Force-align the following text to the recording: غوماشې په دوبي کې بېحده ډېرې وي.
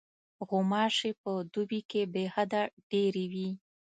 غوماشې 0.47 1.11
په 1.21 1.31
دوبي 1.51 1.81
کې 1.89 2.01
بېحده 2.13 2.61
ډېرې 2.89 3.25
وي. 3.33 3.49